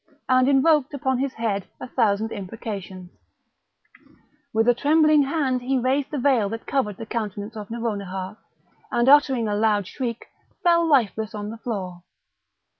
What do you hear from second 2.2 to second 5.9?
imprecations; with a trembling hand he